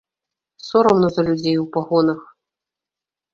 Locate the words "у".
1.65-1.67